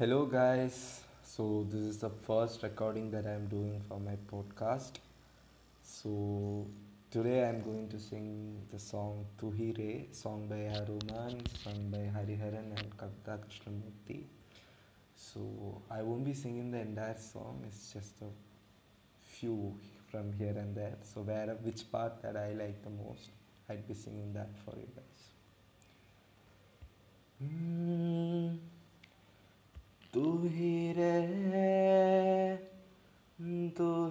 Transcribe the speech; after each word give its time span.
Hello, 0.00 0.24
guys. 0.24 1.02
So, 1.22 1.66
this 1.68 1.82
is 1.82 1.98
the 1.98 2.08
first 2.08 2.62
recording 2.62 3.10
that 3.10 3.26
I'm 3.26 3.48
doing 3.48 3.82
for 3.86 4.00
my 4.00 4.16
podcast. 4.32 4.92
So, 5.82 6.66
today 7.10 7.46
I'm 7.46 7.60
going 7.60 7.86
to 7.90 7.98
sing 7.98 8.62
the 8.72 8.78
song 8.78 9.26
Tu 9.38 9.50
Hi 9.58 9.74
Re, 9.76 10.08
song 10.10 10.46
by 10.48 10.62
Haruman, 10.74 11.36
sung 11.64 11.90
by 11.90 12.04
Hariharan 12.16 12.70
and 12.78 12.96
Kavita 12.96 13.36
Krishnamurti. 13.42 14.22
So, 15.16 15.82
I 15.90 16.00
won't 16.00 16.24
be 16.24 16.32
singing 16.32 16.70
the 16.70 16.80
entire 16.80 17.18
song, 17.18 17.62
it's 17.66 17.92
just 17.92 18.22
a 18.22 18.30
few 19.26 19.74
from 20.10 20.32
here 20.32 20.56
and 20.56 20.74
there. 20.74 20.96
So, 21.02 21.20
where 21.20 21.58
which 21.60 21.92
part 21.92 22.22
that 22.22 22.38
I 22.38 22.54
like 22.54 22.82
the 22.82 22.88
most, 23.04 23.28
I'd 23.68 23.86
be 23.86 23.92
singing 23.92 24.32
that 24.32 24.48
for 24.64 24.74
you 24.78 24.88
guys. 24.96 25.20
Hmm. 27.42 28.09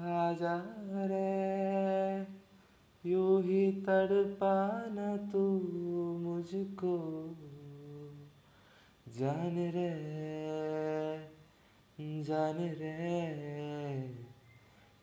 आजा 0.00 0.64
रे। 0.88 1.58
यूँ 3.10 3.42
ही 3.42 3.72
तड़पाना 3.72 5.16
तू 5.16 5.60
मुझको। 6.18 6.96
जान 9.08 9.72
रे 9.74 10.18
जान 12.22 12.56
रे। 12.58 13.67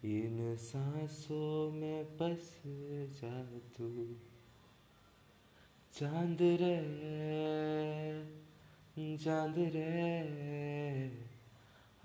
इन 0.05 0.55
सांसों 0.61 1.71
में 1.71 2.05
बस 2.17 2.51
जा 3.19 3.33
तू 3.77 3.87
चाँद 5.93 6.37
रे 6.61 6.75
चाँद 9.17 9.55
रे 9.75 9.93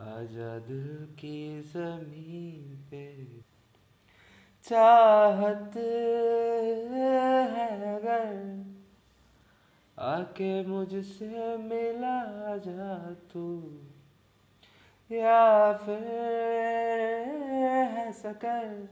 आजा 0.01 0.59
दिल 0.59 0.89
की 1.21 1.61
ज़मीन 1.73 2.77
पे। 2.91 3.05
चाहत 4.65 5.77
है 5.77 7.11
अगर 7.97 8.33
आके 9.99 10.53
मुझसे 10.67 11.57
मिला 11.59 12.19
जा 12.57 13.15
तू, 13.33 13.47
या 15.11 15.73
फिर 15.73 17.20
सकर 18.13 18.89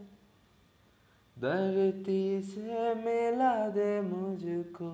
धरती 1.38 2.42
से 2.42 2.94
मिला 2.94 3.68
दे 3.68 4.00
मुझको। 4.00 4.90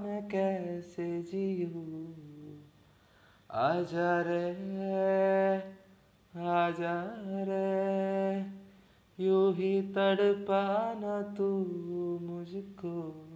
मैं 0.00 0.28
कैसे 0.28 1.22
जीऊँ? 1.22 2.02
आजा 3.50 4.22
रे 4.22 4.48
आजा 6.40 7.14
रे। 7.48 8.38
यूँ 9.24 9.54
ही 9.54 9.82
तड़पाना 9.82 11.22
तू 11.22 11.64
मुझको। 12.22 13.28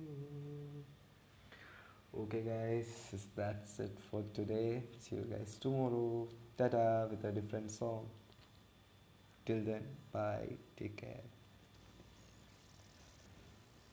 Okay, 2.19 2.41
guys, 2.41 3.14
that's 3.36 3.78
it 3.78 3.98
for 4.11 4.25
today. 4.33 4.83
See 4.98 5.17
you 5.17 5.27
guys 5.31 5.59
tomorrow. 5.61 6.27
Tata 6.56 7.06
with 7.11 7.22
a 7.25 7.31
different 7.31 7.71
song. 7.71 8.09
Till 9.47 9.62
then, 9.62 9.84
bye. 10.12 10.56
Take 10.76 10.97
care. 10.97 11.22